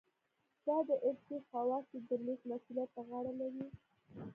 [0.65, 3.65] دا د ارثي خواصو د لېږد مسوولیت په غاړه لري.